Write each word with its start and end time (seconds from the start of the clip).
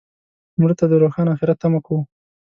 مړه 0.59 0.75
ته 0.79 0.85
د 0.87 0.93
روښانه 1.01 1.29
آخرت 1.35 1.57
تمه 1.63 1.79
کوو 1.85 2.01